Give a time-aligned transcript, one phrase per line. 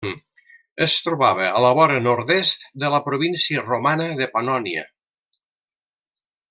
[0.85, 4.89] Es trobava a la vora nord-est de la província romana de Pannònia.